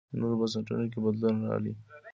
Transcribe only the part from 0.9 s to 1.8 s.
کې بدلون راغی.